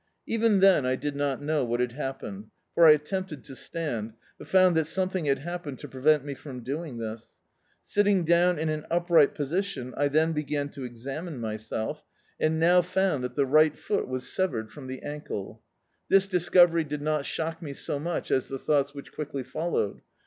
[0.25, 4.47] Even then I did not know what had happened, for I attempted to stand, but
[4.47, 7.35] found that something had happened to prevent me from doing this.
[7.85, 12.03] Sit ting down in an upright position, I then began to examine myself,
[12.39, 14.69] and now found that the right foot D,i.,.db, Google The Autobiography of a Super Tramp
[14.71, 15.61] was severed from the ankle.
[16.09, 20.01] This discovery did not shock me so much as the thoughts which quickly followed.